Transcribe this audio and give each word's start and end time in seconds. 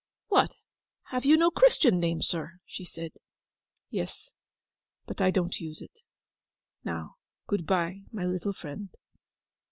'What, 0.29 0.55
have 1.11 1.25
you 1.25 1.37
no 1.37 1.51
Christian 1.51 1.99
name, 1.99 2.23
sir?' 2.23 2.53
she 2.65 2.83
said. 2.85 3.11
'Yes, 3.91 4.31
but 5.05 5.21
I 5.21 5.29
don't 5.29 5.59
use 5.59 5.79
it. 5.79 5.99
Now, 6.83 7.17
good 7.45 7.67
bye, 7.67 8.05
my 8.11 8.25
little 8.25 8.51
friend. 8.53 8.89